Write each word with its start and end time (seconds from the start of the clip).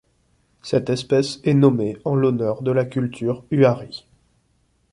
Cette 0.63 0.89
espèce 0.89 1.39
est 1.43 1.53
nommée 1.53 1.95
en 2.05 2.15
l'honneur 2.15 2.63
de 2.63 2.71
la 2.71 2.85
culture 2.85 3.45
Huari. 3.51 4.07